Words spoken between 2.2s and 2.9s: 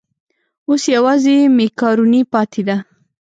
پاتې ده.